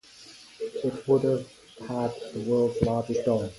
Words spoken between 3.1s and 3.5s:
dome.